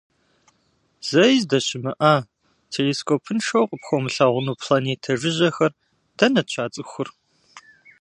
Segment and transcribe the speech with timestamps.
[1.07, 2.15] Зэи здэщымыӏа,
[2.71, 5.71] телескопыншэу къыпхуэмылъэгъуну планетэ жыжьэхэр
[6.17, 7.09] дэнэт щацӏыхур?